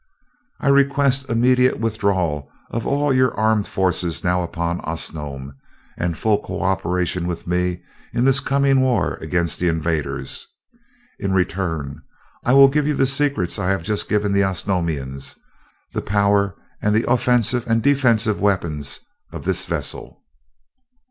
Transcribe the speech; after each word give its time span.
"I 0.59 0.69
request 0.69 1.29
immediate 1.29 1.79
withdrawal 1.79 2.49
of 2.71 2.87
all 2.87 3.13
your 3.13 3.35
armed 3.35 3.67
forces 3.67 4.23
now 4.23 4.41
upon 4.41 4.81
Osnome 4.81 5.53
and 5.95 6.17
full 6.17 6.39
co 6.41 6.63
operation 6.63 7.27
with 7.27 7.45
me 7.45 7.83
in 8.11 8.23
this 8.23 8.39
coming 8.39 8.79
war 8.81 9.19
against 9.21 9.59
the 9.59 9.67
invaders. 9.67 10.47
In 11.19 11.33
return, 11.33 12.01
I 12.43 12.53
will 12.53 12.67
give 12.67 12.87
you 12.87 12.95
the 12.95 13.05
secrets 13.05 13.59
I 13.59 13.69
have 13.69 13.83
just 13.83 14.09
given 14.09 14.31
the 14.31 14.43
Osnomians 14.43 15.35
the 15.93 16.01
power 16.01 16.55
and 16.81 16.95
the 16.95 17.07
offensive 17.07 17.63
and 17.67 17.83
defensive 17.83 18.41
weapons 18.41 19.01
of 19.31 19.45
this 19.45 19.65
vessel." 19.65 20.23